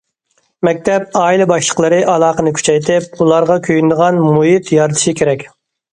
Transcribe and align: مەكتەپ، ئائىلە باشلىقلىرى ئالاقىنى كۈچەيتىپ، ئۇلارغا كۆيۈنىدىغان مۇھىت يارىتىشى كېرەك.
مەكتەپ، 0.67 1.17
ئائىلە 1.19 1.45
باشلىقلىرى 1.51 1.99
ئالاقىنى 2.13 2.53
كۈچەيتىپ، 2.61 3.19
ئۇلارغا 3.21 3.59
كۆيۈنىدىغان 3.69 4.19
مۇھىت 4.29 4.73
يارىتىشى 4.79 5.15
كېرەك. 5.21 5.47